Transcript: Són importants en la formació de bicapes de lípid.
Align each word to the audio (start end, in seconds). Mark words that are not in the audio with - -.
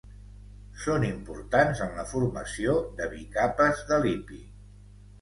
Són 0.85 1.05
importants 1.09 1.83
en 1.87 1.95
la 2.01 2.07
formació 2.15 2.75
de 3.01 3.13
bicapes 3.15 3.89
de 3.93 4.05
lípid. 4.09 4.55